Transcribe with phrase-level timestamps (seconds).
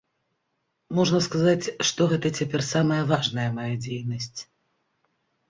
[0.99, 4.39] Можна сказаць, што гэта цяпер самая важная мая дзейнасць.